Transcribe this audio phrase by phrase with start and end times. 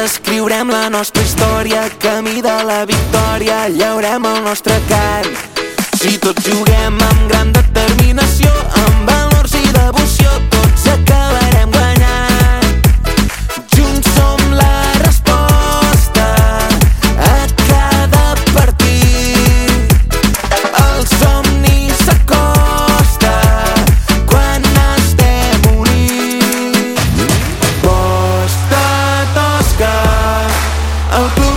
[0.00, 5.28] Escriurem la nostra història, camí de la victòria, llaurem el nostre cant.
[6.00, 7.39] Si tots juguem amb gran
[31.12, 31.49] el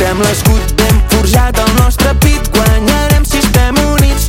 [0.00, 4.19] Portem l'escut ben forjat al nostre pit, guanyarem si estem units.